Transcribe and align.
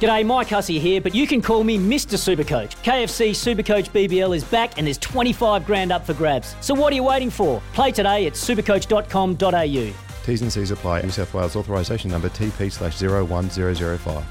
G'day, 0.00 0.26
Mike 0.26 0.48
Hussey 0.48 0.78
here, 0.78 1.00
but 1.00 1.14
you 1.14 1.26
can 1.26 1.40
call 1.40 1.64
me 1.64 1.78
Mr. 1.78 2.16
Supercoach. 2.18 2.76
KFC 2.82 3.30
Supercoach 3.30 3.90
BBL 3.90 4.36
is 4.36 4.44
back 4.44 4.76
and 4.76 4.86
there's 4.86 4.98
25 4.98 5.64
grand 5.64 5.90
up 5.90 6.04
for 6.04 6.12
grabs. 6.14 6.54
So 6.60 6.74
what 6.74 6.92
are 6.92 6.96
you 6.96 7.04
waiting 7.04 7.30
for? 7.30 7.62
Play 7.72 7.92
today 7.92 8.26
at 8.26 8.34
supercoach.com.au. 8.34 9.94
T's 10.26 10.42
and 10.42 10.52
C's 10.52 10.70
apply. 10.70 11.02
New 11.02 11.10
South 11.10 11.32
Wales 11.32 11.56
authorisation 11.56 12.10
number 12.10 12.28
TP 12.28 12.70
slash 12.70 13.00
01005. 13.00 14.24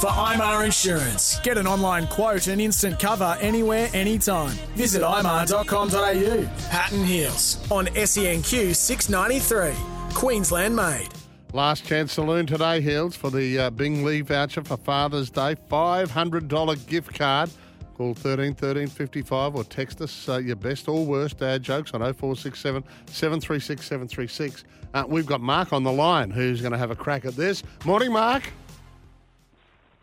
For 0.00 0.06
IMAR 0.06 0.64
Insurance, 0.64 1.40
get 1.40 1.58
an 1.58 1.66
online 1.66 2.06
quote 2.06 2.46
and 2.46 2.60
instant 2.60 3.00
cover 3.00 3.36
anywhere, 3.40 3.88
anytime. 3.92 4.50
Visit 4.76 5.02
imar.com.au. 5.02 6.44
Hatton 6.70 7.04
Hills 7.04 7.58
on 7.70 7.86
SENQ 7.86 8.76
693. 8.76 9.74
Queensland 10.14 10.76
made. 10.76 11.08
Last 11.54 11.86
chance 11.86 12.12
saloon 12.12 12.46
today, 12.46 12.82
Hills, 12.82 13.16
for 13.16 13.30
the 13.30 13.58
uh, 13.58 13.70
Bing 13.70 14.04
Lee 14.04 14.20
voucher 14.20 14.62
for 14.62 14.76
Father's 14.76 15.30
Day. 15.30 15.56
$500 15.70 16.86
gift 16.86 17.14
card. 17.14 17.50
Call 17.96 18.14
13 18.14 18.54
13 18.54 18.86
55 18.86 19.56
or 19.56 19.64
text 19.64 20.00
us 20.02 20.28
uh, 20.28 20.36
your 20.36 20.54
best 20.54 20.86
or 20.88 21.04
worst 21.04 21.38
dad 21.38 21.62
jokes 21.62 21.92
on 21.94 22.00
0467 22.00 22.84
736 23.06 23.82
736. 23.82 24.64
Uh, 24.92 25.04
we've 25.08 25.26
got 25.26 25.40
Mark 25.40 25.72
on 25.72 25.82
the 25.82 25.90
line 25.90 26.30
who's 26.30 26.60
going 26.60 26.72
to 26.72 26.78
have 26.78 26.90
a 26.90 26.96
crack 26.96 27.24
at 27.24 27.34
this. 27.34 27.64
Morning, 27.84 28.12
Mark. 28.12 28.44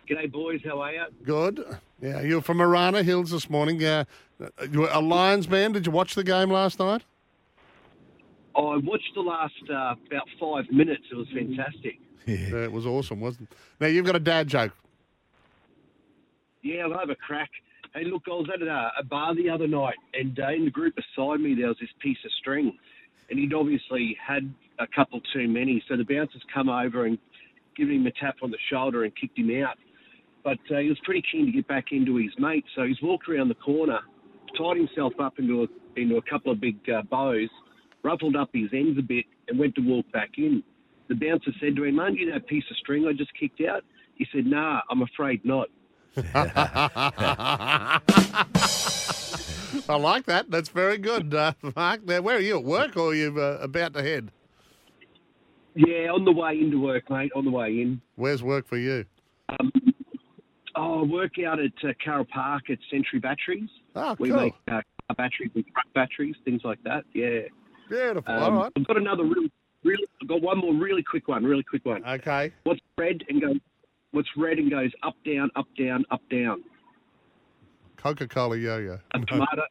G'day, 0.09 0.29
boys. 0.29 0.61
How 0.66 0.81
are 0.81 0.93
you? 0.93 1.05
Good. 1.23 1.63
Yeah, 2.01 2.21
you're 2.21 2.41
from 2.41 2.57
Marana 2.57 3.01
Hills 3.03 3.29
this 3.31 3.49
morning. 3.49 3.83
Uh, 3.83 4.03
you 4.71 4.81
were 4.81 4.89
a 4.91 4.99
Lions 4.99 5.47
man. 5.47 5.71
Did 5.71 5.85
you 5.85 5.91
watch 5.91 6.16
the 6.16 6.23
game 6.23 6.49
last 6.49 6.79
night? 6.79 7.03
I 8.55 8.77
watched 8.77 9.11
the 9.15 9.21
last 9.21 9.53
uh, 9.69 9.95
about 10.07 10.27
five 10.39 10.65
minutes. 10.71 11.03
It 11.11 11.15
was 11.15 11.27
fantastic. 11.33 11.99
Yeah, 12.25 12.63
it 12.63 12.71
was 12.71 12.85
awesome, 12.85 13.19
wasn't 13.19 13.51
it? 13.51 13.57
Now, 13.79 13.87
you've 13.87 14.05
got 14.05 14.15
a 14.15 14.19
dad 14.19 14.47
joke. 14.47 14.73
Yeah, 16.63 16.83
I'll 16.85 16.97
have 16.97 17.09
a 17.09 17.15
crack. 17.15 17.51
Hey, 17.93 18.05
look, 18.05 18.23
I 18.27 18.31
was 18.31 18.49
at 18.53 18.61
a, 18.61 18.91
a 18.99 19.03
bar 19.03 19.35
the 19.35 19.49
other 19.49 19.67
night, 19.67 19.95
and 20.13 20.39
uh, 20.39 20.49
in 20.49 20.65
the 20.65 20.71
group 20.71 20.95
beside 20.95 21.39
me, 21.39 21.53
there 21.53 21.67
was 21.67 21.77
this 21.79 21.89
piece 22.01 22.17
of 22.25 22.31
string, 22.39 22.75
and 23.29 23.39
he'd 23.39 23.53
obviously 23.53 24.17
had 24.25 24.51
a 24.79 24.87
couple 24.87 25.21
too 25.33 25.47
many. 25.47 25.83
So 25.87 25.95
the 25.95 26.03
bouncers 26.03 26.41
come 26.53 26.69
over 26.69 27.05
and 27.05 27.17
give 27.77 27.89
him 27.89 28.05
a 28.07 28.11
tap 28.11 28.37
on 28.41 28.51
the 28.51 28.57
shoulder 28.69 29.03
and 29.03 29.13
kicked 29.15 29.37
him 29.37 29.51
out. 29.63 29.77
But 30.43 30.59
uh, 30.71 30.79
he 30.79 30.89
was 30.89 30.97
pretty 31.03 31.23
keen 31.31 31.45
to 31.45 31.51
get 31.51 31.67
back 31.67 31.85
into 31.91 32.15
his 32.17 32.31
mate, 32.39 32.65
so 32.75 32.83
he's 32.83 33.01
walked 33.01 33.29
around 33.29 33.49
the 33.49 33.55
corner, 33.55 33.99
tied 34.57 34.77
himself 34.77 35.13
up 35.19 35.39
into 35.39 35.63
a, 35.63 35.67
into 35.99 36.17
a 36.17 36.21
couple 36.21 36.51
of 36.51 36.59
big 36.59 36.77
uh, 36.89 37.01
bows, 37.03 37.49
ruffled 38.05 38.35
up 38.35 38.49
his 38.53 38.69
ends 38.71 38.99
a 38.99 39.01
bit, 39.01 39.25
and 39.47 39.57
went 39.59 39.73
to 39.75 39.81
walk 39.81 40.05
back 40.13 40.29
in. 40.37 40.63
The 41.07 41.15
bouncer 41.15 41.51
said 41.59 41.75
to 41.75 41.83
him, 41.83 41.99
Aren't 41.99 42.19
you 42.19 42.31
that 42.31 42.47
piece 42.47 42.63
of 42.69 42.77
string 42.77 43.07
I 43.07 43.13
just 43.13 43.31
kicked 43.37 43.61
out? 43.61 43.83
He 44.15 44.27
said, 44.31 44.45
Nah, 44.45 44.81
I'm 44.89 45.01
afraid 45.01 45.43
not. 45.43 45.67
I 46.33 47.99
like 49.97 50.25
that. 50.27 50.49
That's 50.49 50.69
very 50.69 50.97
good, 50.97 51.33
uh, 51.33 51.51
Mark. 51.75 52.05
Now, 52.05 52.21
where 52.21 52.38
are 52.38 52.41
you 52.41 52.57
at 52.57 52.63
work 52.63 52.95
or 52.95 53.09
are 53.09 53.13
you 53.13 53.38
uh, 53.39 53.57
about 53.61 53.94
to 53.95 54.01
head? 54.01 54.31
Yeah, 55.75 56.11
on 56.13 56.23
the 56.23 56.31
way 56.31 56.57
into 56.57 56.81
work, 56.81 57.09
mate, 57.09 57.31
on 57.35 57.44
the 57.44 57.51
way 57.51 57.81
in. 57.81 58.01
Where's 58.15 58.41
work 58.41 58.65
for 58.65 58.77
you? 58.77 59.03
Um, 59.59 59.73
oh, 60.75 61.01
I 61.01 61.03
work 61.03 61.33
out 61.45 61.59
at 61.59 61.73
uh, 61.83 61.91
Carole 62.03 62.25
Park 62.33 62.69
at 62.69 62.77
Century 62.89 63.19
Batteries. 63.19 63.69
Oh, 63.94 64.15
cool. 64.15 64.17
We 64.19 64.31
make 64.31 64.53
uh, 64.69 64.71
car 64.71 64.83
batteries 65.17 65.51
and 65.53 65.65
truck 65.73 65.85
batteries, 65.94 66.35
things 66.45 66.61
like 66.63 66.81
that. 66.83 67.03
Yeah. 67.13 67.41
Beautiful. 67.90 68.34
Um, 68.34 68.44
All 68.44 68.63
right. 68.63 68.72
I've 68.75 68.88
got 68.88 68.97
another 68.97 69.23
really, 69.23 69.51
really. 69.84 70.06
I've 70.22 70.28
got 70.28 70.41
one 70.41 70.59
more 70.59 70.73
really 70.73 71.03
quick 71.03 71.28
one. 71.28 71.44
Really 71.44 71.63
quick 71.63 71.85
one. 71.85 72.03
Okay. 72.06 72.51
What's 72.63 72.81
red 72.97 73.23
and 73.29 73.41
goes? 73.41 73.57
What's 74.12 74.29
red 74.38 74.57
and 74.57 74.72
goes 74.72 74.91
up, 75.03 75.16
down, 75.25 75.51
up, 75.56 75.68
down, 75.78 76.06
up, 76.09 76.22
down? 76.29 76.63
Coca 77.97 78.28
Cola 78.28 78.57
yo 78.57 78.78
yo. 78.78 79.00
A 79.13 79.19
tomato. 79.25 79.63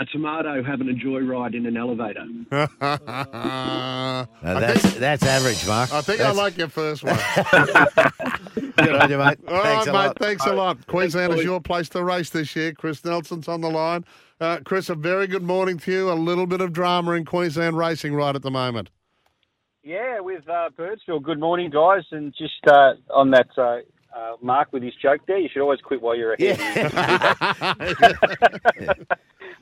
A 0.00 0.04
tomato 0.06 0.62
having 0.62 0.88
a 0.88 0.92
joyride 0.92 1.56
in 1.56 1.66
an 1.66 1.76
elevator. 1.76 2.24
I 2.80 4.26
that's, 4.42 4.80
think, 4.82 4.94
that's 4.96 5.24
average, 5.24 5.66
Mark. 5.66 5.92
I 5.92 6.00
think 6.02 6.20
I 6.20 6.32
That's- 6.32 6.36
like 6.36 6.56
your 6.56 6.68
first 6.68 7.02
one. 7.02 7.16
Good 8.76 8.94
on 8.94 9.10
you, 9.10 9.18
mate. 9.18 9.38
All 9.48 9.60
Thanks 9.62 9.86
right, 9.86 9.88
a 9.88 9.92
mate. 9.92 9.92
lot. 9.92 10.18
Thanks 10.20 10.46
a 10.46 10.52
lot. 10.52 10.86
Queensland 10.86 11.32
is 11.32 11.38
boys. 11.38 11.44
your 11.44 11.60
place 11.60 11.88
to 11.90 12.04
race 12.04 12.30
this 12.30 12.54
year. 12.54 12.72
Chris 12.72 13.04
Nelson's 13.04 13.48
on 13.48 13.60
the 13.60 13.68
line. 13.70 14.04
Uh, 14.40 14.58
Chris, 14.64 14.88
a 14.88 14.94
very 14.94 15.26
good 15.26 15.42
morning 15.42 15.78
to 15.78 15.90
you. 15.90 16.12
A 16.12 16.14
little 16.14 16.46
bit 16.46 16.60
of 16.60 16.72
drama 16.72 17.12
in 17.12 17.24
Queensland 17.24 17.76
racing 17.76 18.14
right 18.14 18.36
at 18.36 18.42
the 18.42 18.52
moment. 18.52 18.90
Yeah, 19.82 20.20
with 20.20 20.48
uh, 20.48 20.70
Birdsville. 20.78 21.22
Good 21.24 21.40
morning, 21.40 21.70
guys. 21.70 22.04
And 22.12 22.32
just 22.38 22.64
uh, 22.68 22.92
on 23.12 23.32
that 23.32 23.48
uh, 23.58 23.78
uh, 24.16 24.36
Mark 24.40 24.72
with 24.72 24.84
his 24.84 24.94
joke 25.02 25.22
there, 25.26 25.38
you 25.38 25.48
should 25.52 25.62
always 25.62 25.80
quit 25.80 26.00
while 26.00 26.14
you're 26.14 26.34
ahead. 26.34 26.58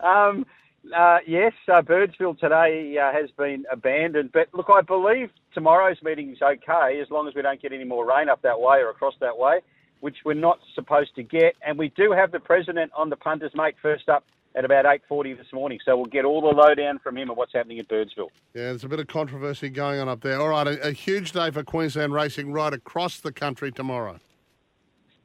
um, 0.00 0.46
uh, 0.94 1.18
yes, 1.26 1.52
uh, 1.68 1.82
Birdsville 1.82 2.38
today 2.38 2.96
uh, 2.98 3.12
has 3.12 3.30
been 3.32 3.64
abandoned. 3.70 4.30
But 4.32 4.48
look, 4.52 4.66
I 4.72 4.82
believe 4.82 5.30
tomorrow's 5.52 6.02
meeting 6.02 6.30
is 6.30 6.42
okay 6.42 7.00
as 7.00 7.10
long 7.10 7.28
as 7.28 7.34
we 7.34 7.42
don't 7.42 7.60
get 7.60 7.72
any 7.72 7.84
more 7.84 8.06
rain 8.06 8.28
up 8.28 8.42
that 8.42 8.60
way 8.60 8.78
or 8.78 8.90
across 8.90 9.14
that 9.20 9.36
way, 9.36 9.60
which 10.00 10.18
we're 10.24 10.34
not 10.34 10.60
supposed 10.74 11.14
to 11.16 11.22
get. 11.22 11.56
And 11.66 11.78
we 11.78 11.88
do 11.90 12.12
have 12.12 12.32
the 12.32 12.40
president 12.40 12.92
on 12.96 13.10
the 13.10 13.16
punters, 13.16 13.52
mate, 13.54 13.74
first 13.82 14.08
up 14.08 14.24
at 14.54 14.64
about 14.64 14.86
8.40 14.86 15.36
this 15.36 15.52
morning. 15.52 15.78
So 15.84 15.96
we'll 15.96 16.06
get 16.06 16.24
all 16.24 16.40
the 16.40 16.48
lowdown 16.48 16.98
from 16.98 17.18
him 17.18 17.30
on 17.30 17.36
what's 17.36 17.52
happening 17.52 17.78
at 17.78 17.88
Birdsville. 17.88 18.30
Yeah, 18.54 18.70
there's 18.70 18.84
a 18.84 18.88
bit 18.88 19.00
of 19.00 19.06
controversy 19.06 19.68
going 19.68 20.00
on 20.00 20.08
up 20.08 20.22
there. 20.22 20.40
All 20.40 20.48
right, 20.48 20.66
a, 20.66 20.88
a 20.88 20.92
huge 20.92 21.32
day 21.32 21.50
for 21.50 21.62
Queensland 21.62 22.14
racing 22.14 22.52
right 22.52 22.72
across 22.72 23.20
the 23.20 23.32
country 23.32 23.70
tomorrow. 23.70 24.18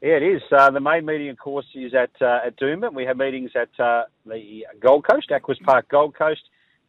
Yeah, 0.01 0.13
it 0.13 0.23
is. 0.23 0.41
Uh, 0.51 0.71
the 0.71 0.79
main 0.79 1.05
meeting, 1.05 1.29
of 1.29 1.37
course, 1.37 1.65
is 1.75 1.93
at 1.93 2.09
uh, 2.19 2.39
at 2.47 2.57
Doomben. 2.57 2.95
We 2.95 3.05
have 3.05 3.17
meetings 3.17 3.51
at 3.55 3.69
uh, 3.79 4.03
the 4.25 4.65
Gold 4.81 5.05
Coast, 5.07 5.29
Aquis 5.29 5.59
Park 5.63 5.89
Gold 5.89 6.15
Coast, 6.15 6.41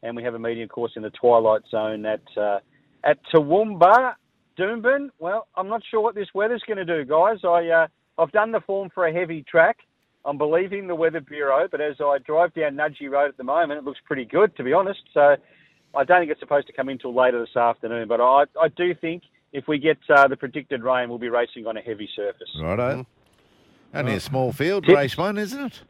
and 0.02 0.16
we 0.16 0.22
have 0.22 0.34
a 0.34 0.38
meeting, 0.38 0.62
of 0.62 0.70
course, 0.70 0.92
in 0.96 1.02
the 1.02 1.10
Twilight 1.10 1.60
Zone 1.70 2.06
at 2.06 2.22
uh, 2.38 2.60
at 3.04 3.18
Toowoomba, 3.32 4.14
Doomben. 4.58 5.10
Well, 5.18 5.46
I'm 5.56 5.68
not 5.68 5.82
sure 5.90 6.00
what 6.00 6.14
this 6.14 6.28
weather's 6.34 6.62
going 6.66 6.78
to 6.78 6.86
do, 6.86 7.04
guys. 7.04 7.40
I 7.44 7.68
uh, 7.68 7.86
I've 8.16 8.32
done 8.32 8.50
the 8.50 8.60
form 8.60 8.88
for 8.94 9.06
a 9.06 9.12
heavy 9.12 9.42
track. 9.42 9.76
I'm 10.24 10.38
believing 10.38 10.86
the 10.86 10.94
Weather 10.94 11.20
Bureau, 11.20 11.68
but 11.70 11.82
as 11.82 11.96
I 12.00 12.16
drive 12.24 12.54
down 12.54 12.76
Nudgee 12.76 13.10
Road 13.10 13.28
at 13.28 13.36
the 13.36 13.44
moment, 13.44 13.78
it 13.78 13.84
looks 13.84 14.00
pretty 14.06 14.24
good, 14.24 14.56
to 14.56 14.64
be 14.64 14.72
honest. 14.72 15.00
So 15.12 15.36
I 15.94 16.04
don't 16.04 16.20
think 16.20 16.30
it's 16.30 16.40
supposed 16.40 16.68
to 16.68 16.72
come 16.72 16.88
in 16.88 16.96
till 16.96 17.14
later 17.14 17.40
this 17.40 17.56
afternoon, 17.56 18.08
but 18.08 18.22
I 18.22 18.44
I 18.58 18.68
do 18.74 18.94
think 18.94 19.24
if 19.52 19.68
we 19.68 19.78
get 19.78 19.98
uh, 20.08 20.28
the 20.28 20.36
predicted 20.36 20.82
rain, 20.82 21.08
we'll 21.08 21.18
be 21.18 21.28
racing 21.28 21.66
on 21.66 21.76
a 21.76 21.80
heavy 21.80 22.08
surface. 22.16 22.48
Righto. 22.60 23.06
Only 23.94 24.14
a 24.14 24.20
small 24.20 24.52
field, 24.52 24.84
Tips. 24.84 24.96
race 24.96 25.16
one, 25.18 25.36
isn't 25.38 25.60
it? 25.66 25.82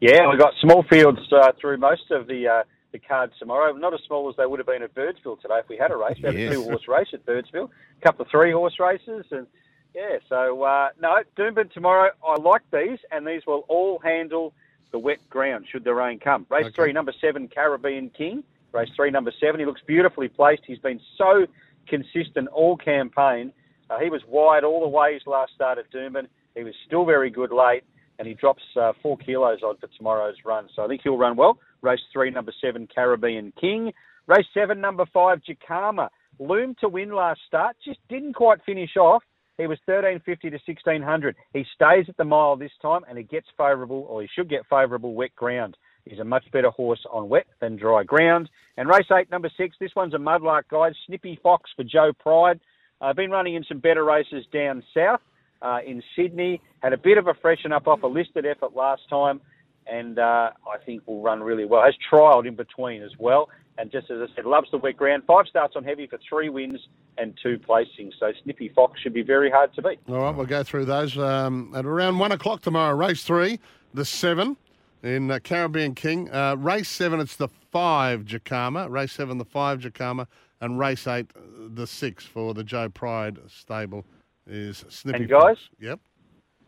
Yeah, 0.00 0.28
we've 0.28 0.38
got 0.38 0.52
small 0.60 0.82
fields 0.90 1.20
uh, 1.32 1.52
through 1.60 1.76
most 1.76 2.10
of 2.10 2.26
the 2.26 2.48
uh, 2.48 2.62
the 2.90 2.98
cards 2.98 3.32
tomorrow. 3.38 3.72
Not 3.72 3.94
as 3.94 4.00
small 4.06 4.28
as 4.28 4.34
they 4.36 4.46
would 4.46 4.58
have 4.58 4.66
been 4.66 4.82
at 4.82 4.94
Birdsville 4.94 5.40
today 5.40 5.58
if 5.60 5.68
we 5.68 5.76
had 5.76 5.92
a 5.92 5.96
race. 5.96 6.16
We 6.18 6.24
had 6.26 6.34
Yes. 6.38 6.52
a 6.52 6.54
two 6.56 6.64
horse 6.64 6.88
race 6.88 7.06
at 7.12 7.24
Birdsville, 7.24 7.68
a 7.70 8.00
couple 8.04 8.24
of 8.24 8.30
three 8.30 8.50
horse 8.50 8.78
races, 8.80 9.24
and 9.30 9.46
yeah. 9.94 10.16
So 10.28 10.62
uh, 10.64 10.88
no, 11.00 11.20
Doomben 11.38 11.70
tomorrow. 11.72 12.10
I 12.26 12.34
like 12.40 12.62
these, 12.72 12.98
and 13.12 13.24
these 13.26 13.42
will 13.46 13.64
all 13.68 14.00
handle 14.00 14.52
the 14.90 14.98
wet 14.98 15.18
ground 15.30 15.66
should 15.70 15.84
the 15.84 15.94
rain 15.94 16.18
come. 16.18 16.46
Race 16.50 16.66
Okay. 16.66 16.74
three, 16.74 16.92
number 16.92 17.12
seven, 17.20 17.46
Caribbean 17.48 18.10
King. 18.10 18.42
Race 18.72 18.90
three, 18.96 19.10
number 19.10 19.32
seven. 19.38 19.60
He 19.60 19.66
looks 19.66 19.82
beautifully 19.86 20.28
placed. 20.28 20.62
He's 20.66 20.78
been 20.78 21.00
so 21.16 21.46
consistent 21.88 22.48
all 22.48 22.76
campaign. 22.76 23.52
Uh, 23.90 23.98
he 23.98 24.10
was 24.10 24.22
wide 24.26 24.64
all 24.64 24.80
the 24.80 24.88
ways 24.88 25.20
last 25.26 25.52
start 25.54 25.78
at 25.78 25.90
Doomben. 25.92 26.26
He 26.54 26.64
was 26.64 26.74
still 26.86 27.04
very 27.04 27.30
good 27.30 27.52
late, 27.52 27.84
and 28.18 28.28
he 28.28 28.34
drops 28.34 28.62
uh, 28.80 28.92
four 29.02 29.16
kilos 29.18 29.62
on 29.62 29.76
for 29.78 29.88
tomorrow's 29.96 30.36
run. 30.44 30.68
So 30.74 30.84
I 30.84 30.88
think 30.88 31.02
he'll 31.02 31.18
run 31.18 31.36
well. 31.36 31.58
Race 31.82 32.00
three, 32.12 32.30
number 32.30 32.52
seven, 32.60 32.88
Caribbean 32.94 33.52
King. 33.60 33.92
Race 34.26 34.46
seven, 34.54 34.80
number 34.80 35.04
five, 35.12 35.40
Jacama. 35.42 36.08
Loomed 36.38 36.78
to 36.80 36.88
win 36.88 37.12
last 37.12 37.40
start, 37.46 37.76
just 37.84 37.98
didn't 38.08 38.34
quite 38.34 38.58
finish 38.64 38.96
off. 38.96 39.22
He 39.58 39.66
was 39.66 39.78
1350 39.84 40.50
to 40.50 40.56
1600. 40.56 41.36
He 41.52 41.64
stays 41.74 42.06
at 42.08 42.16
the 42.16 42.24
mile 42.24 42.56
this 42.56 42.72
time, 42.80 43.02
and 43.08 43.18
he 43.18 43.24
gets 43.24 43.46
favourable, 43.56 44.06
or 44.08 44.22
he 44.22 44.28
should 44.34 44.48
get 44.48 44.62
favourable 44.68 45.14
wet 45.14 45.34
ground. 45.36 45.76
He's 46.04 46.18
a 46.18 46.24
much 46.24 46.44
better 46.52 46.70
horse 46.70 47.04
on 47.10 47.28
wet 47.28 47.46
than 47.60 47.76
dry 47.76 48.02
ground. 48.02 48.50
And 48.76 48.88
race 48.88 49.06
eight, 49.12 49.30
number 49.30 49.50
six, 49.56 49.76
this 49.78 49.92
one's 49.94 50.14
a 50.14 50.18
mudlark 50.18 50.64
guide, 50.68 50.94
Snippy 51.06 51.38
Fox 51.42 51.70
for 51.76 51.84
Joe 51.84 52.12
Pride. 52.12 52.60
Uh, 53.00 53.12
been 53.12 53.30
running 53.30 53.54
in 53.54 53.64
some 53.64 53.78
better 53.78 54.04
races 54.04 54.44
down 54.52 54.82
south 54.94 55.20
uh, 55.60 55.78
in 55.86 56.02
Sydney. 56.16 56.60
Had 56.82 56.92
a 56.92 56.96
bit 56.98 57.18
of 57.18 57.26
a 57.26 57.34
freshen 57.34 57.72
up 57.72 57.86
off 57.86 58.02
a 58.02 58.06
listed 58.06 58.46
effort 58.46 58.74
last 58.74 59.02
time, 59.08 59.40
and 59.86 60.18
uh, 60.18 60.50
I 60.66 60.78
think 60.84 61.06
will 61.06 61.22
run 61.22 61.42
really 61.42 61.64
well. 61.64 61.82
Has 61.82 61.94
trialled 62.10 62.46
in 62.46 62.56
between 62.56 63.02
as 63.02 63.12
well, 63.18 63.48
and 63.78 63.90
just 63.90 64.10
as 64.10 64.18
I 64.20 64.34
said, 64.34 64.44
loves 64.44 64.68
the 64.70 64.78
wet 64.78 64.96
ground. 64.96 65.24
Five 65.26 65.46
starts 65.48 65.74
on 65.76 65.84
heavy 65.84 66.06
for 66.06 66.18
three 66.28 66.48
wins 66.48 66.80
and 67.18 67.38
two 67.42 67.58
placings. 67.58 68.12
So 68.18 68.32
Snippy 68.42 68.70
Fox 68.74 69.00
should 69.00 69.14
be 69.14 69.22
very 69.22 69.50
hard 69.50 69.74
to 69.74 69.82
beat. 69.82 69.98
All 70.08 70.18
right, 70.18 70.34
we'll 70.34 70.46
go 70.46 70.62
through 70.62 70.86
those 70.86 71.16
um, 71.18 71.72
at 71.74 71.84
around 71.84 72.18
one 72.18 72.32
o'clock 72.32 72.62
tomorrow. 72.62 72.96
Race 72.96 73.22
three, 73.22 73.60
the 73.92 74.04
seven 74.04 74.56
in 75.02 75.30
uh, 75.30 75.38
Caribbean 75.40 75.94
King. 75.94 76.30
Uh, 76.30 76.54
race 76.56 76.88
seven, 76.88 77.20
it's 77.20 77.36
the 77.36 77.48
five 77.70 78.24
Jacama. 78.24 78.88
Race 78.88 79.12
seven, 79.12 79.38
the 79.38 79.44
five 79.44 79.78
Jacama, 79.80 80.26
and 80.60 80.78
race 80.78 81.06
eight, 81.06 81.30
uh, 81.36 81.40
the 81.74 81.86
six 81.86 82.24
for 82.24 82.54
the 82.54 82.64
Joe 82.64 82.88
Pride 82.88 83.38
stable 83.48 84.04
is 84.46 84.84
Snippy. 84.88 85.18
And 85.20 85.28
guys? 85.28 85.40
Fox. 85.42 85.60
Yep. 85.80 86.00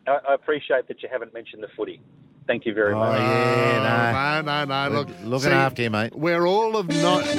I, 0.07 0.19
I 0.29 0.33
appreciate 0.35 0.87
that 0.87 1.01
you 1.01 1.09
haven't 1.11 1.33
mentioned 1.33 1.63
the 1.63 1.67
footy. 1.75 2.01
Thank 2.47 2.65
you 2.65 2.73
very 2.75 2.93
Oh, 2.93 2.99
much. 2.99 3.19
yeah, 3.19 4.41
no, 4.45 4.65
no, 4.65 4.65
no. 4.65 4.89
no. 4.89 4.95
Look, 4.99 5.09
Looking 5.23 5.49
see, 5.49 5.55
after 5.55 5.81
you, 5.81 5.89
mate. 5.89 6.15
We're 6.15 6.45
all 6.45 6.77
of 6.77 6.87
not. 6.89 7.25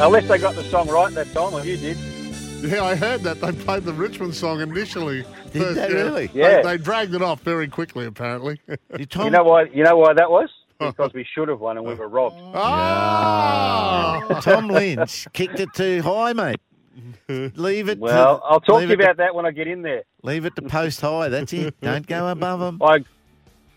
Unless 0.00 0.28
they 0.28 0.38
got 0.38 0.54
the 0.54 0.64
song 0.64 0.88
right 0.88 1.12
that 1.12 1.30
time, 1.34 1.52
or 1.52 1.62
you 1.62 1.76
did. 1.76 1.98
Yeah, 2.62 2.84
I 2.84 2.94
heard 2.94 3.22
that 3.22 3.40
they 3.40 3.52
played 3.52 3.84
the 3.84 3.92
Richmond 3.92 4.34
song 4.34 4.60
initially. 4.60 5.24
Did 5.52 5.76
they 5.76 5.92
really? 5.92 6.30
Yeah. 6.34 6.62
They, 6.62 6.76
dragged 6.76 7.14
it 7.14 7.22
off 7.22 7.40
very 7.42 7.68
quickly, 7.68 8.06
apparently. 8.06 8.60
You, 8.98 9.06
Tom, 9.06 9.24
You 9.24 9.30
know 9.30 9.44
why? 9.44 9.64
You 9.64 9.84
know 9.84 9.96
why 9.96 10.12
that 10.14 10.30
was? 10.30 10.50
Because 10.78 11.12
we 11.14 11.24
should 11.34 11.48
have 11.48 11.60
won 11.60 11.76
and 11.76 11.86
we 11.86 11.94
were 11.94 12.08
robbed. 12.08 12.36
oh! 12.54 14.40
Tom 14.40 14.68
Lynch 14.68 15.26
kicked 15.32 15.60
it 15.60 15.68
too 15.74 16.02
high, 16.02 16.32
mate. 16.32 16.60
Leave 17.28 17.88
it. 17.88 17.98
Well, 17.98 18.38
to, 18.38 18.44
I'll 18.44 18.60
talk 18.60 18.80
to 18.80 18.86
you 18.86 18.92
it 18.92 19.00
about 19.00 19.16
that 19.18 19.34
when 19.34 19.46
I 19.46 19.50
get 19.52 19.66
in 19.68 19.82
there. 19.82 20.02
Leave 20.22 20.44
it 20.44 20.56
to 20.56 20.62
post 20.62 21.00
high. 21.00 21.28
That's 21.28 21.52
it. 21.52 21.74
Don't 21.82 22.06
go 22.06 22.28
above 22.28 22.60
them. 22.60 22.80
I, 22.82 23.04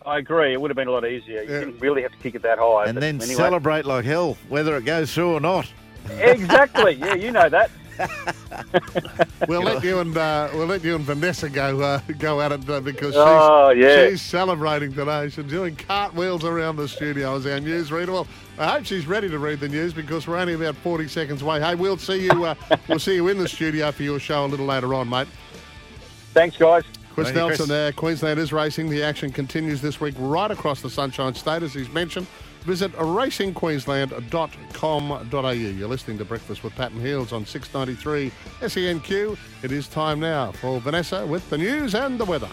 I 0.04 0.18
agree. 0.18 0.52
It 0.52 0.60
would 0.60 0.70
have 0.70 0.76
been 0.76 0.88
a 0.88 0.92
lot 0.92 1.06
easier. 1.06 1.42
You 1.42 1.50
Yeah. 1.52 1.60
didn't 1.60 1.78
really 1.80 2.02
have 2.02 2.12
to 2.12 2.18
kick 2.18 2.34
it 2.34 2.42
that 2.42 2.58
high. 2.58 2.84
And 2.86 2.98
then 2.98 3.16
anyway. 3.20 3.34
celebrate 3.34 3.86
like 3.86 4.04
hell, 4.04 4.36
whether 4.48 4.76
it 4.76 4.84
goes 4.84 5.14
through 5.14 5.34
or 5.34 5.40
not. 5.40 5.70
Exactly. 6.18 6.94
Yeah, 6.94 7.14
you 7.14 7.30
know 7.30 7.48
that. 7.48 7.70
We'll 9.48 9.62
let 9.62 9.84
you 9.84 9.98
and 9.98 10.16
uh, 10.16 10.48
we'll 10.54 10.66
let 10.66 10.82
you 10.82 10.94
and 10.96 11.04
Vanessa 11.04 11.48
go 11.50 11.80
uh, 11.80 12.00
go 12.18 12.40
at 12.40 12.52
it 12.52 12.68
uh, 12.68 12.80
because 12.80 13.08
she's, 13.14 13.16
Oh, 13.16 13.70
yeah. 13.70 14.08
she's 14.08 14.22
celebrating 14.22 14.92
today. 14.92 15.28
She's 15.28 15.44
doing 15.44 15.76
cartwheels 15.76 16.44
around 16.44 16.76
the 16.76 16.88
studio 16.88 17.36
as 17.36 17.46
our 17.46 17.60
news 17.60 17.92
reader. 17.92 18.12
Well, 18.12 18.26
I 18.58 18.68
hope 18.68 18.84
she's 18.86 19.06
ready 19.06 19.28
to 19.28 19.38
read 19.38 19.60
the 19.60 19.68
news 19.68 19.92
because 19.92 20.26
we're 20.26 20.38
only 20.38 20.54
about 20.54 20.76
forty 20.76 21.08
seconds 21.08 21.42
away. 21.42 21.60
Hey, 21.60 21.74
we'll 21.74 21.98
see 21.98 22.24
you. 22.24 22.44
Uh, 22.44 22.54
we'll 22.88 22.98
see 22.98 23.14
you 23.16 23.28
in 23.28 23.38
the 23.38 23.48
studio 23.48 23.92
for 23.92 24.02
your 24.02 24.18
show 24.18 24.44
a 24.44 24.48
little 24.48 24.66
later 24.66 24.94
on, 24.94 25.08
mate. 25.08 25.28
Thanks, 26.32 26.56
guys. 26.56 26.84
Chris 27.12 27.26
Thank 27.28 27.36
you, 27.36 27.40
Nelson 27.42 27.56
Chris. 27.56 27.68
there. 27.68 27.92
Queensland 27.92 28.40
is 28.40 28.52
racing. 28.52 28.88
The 28.88 29.02
action 29.02 29.30
continues 29.30 29.80
this 29.80 30.00
week 30.00 30.14
right 30.18 30.50
across 30.50 30.80
the 30.80 30.90
Sunshine 30.90 31.34
State, 31.34 31.62
as 31.62 31.72
he's 31.74 31.90
mentioned. 31.92 32.26
Visit 32.64 32.92
racingqueensland.com.au. 32.92 35.50
You're 35.50 35.88
listening 35.88 36.18
to 36.18 36.24
Breakfast 36.24 36.64
with 36.64 36.74
Pat 36.74 36.92
and 36.92 37.00
Heels 37.00 37.32
on 37.32 37.44
693 37.44 38.32
SENQ. 38.60 39.36
It 39.62 39.70
is 39.70 39.86
time 39.86 40.18
now 40.20 40.52
for 40.52 40.80
Vanessa 40.80 41.26
with 41.26 41.48
the 41.50 41.58
news 41.58 41.94
and 41.94 42.18
the 42.18 42.24
weather. 42.24 42.48